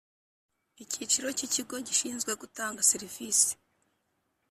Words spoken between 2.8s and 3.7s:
serivisi